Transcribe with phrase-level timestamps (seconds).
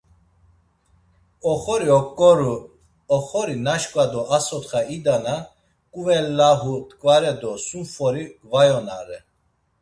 [1.51, 2.55] Oxori oǩoru;
[3.15, 5.37] oxori naşǩva do a sotxa idana
[5.93, 9.19] ǩuvellahu t̆ǩvare do sum fori gvayonare.